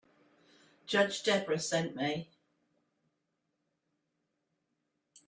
Judge 0.87 1.21
Debra 1.21 1.59
sent 1.59 1.95
me. 1.95 2.27